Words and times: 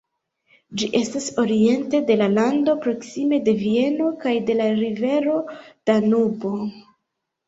Ĝi 0.81 0.87
estas 0.99 1.25
oriente 1.41 1.99
de 2.07 2.15
la 2.21 2.29
lando, 2.35 2.73
proksime 2.85 3.39
de 3.49 3.53
Vieno 3.59 4.07
kaj 4.23 4.33
de 4.47 4.55
la 4.63 4.71
rivero 4.79 5.37
Danubo. 5.91 6.51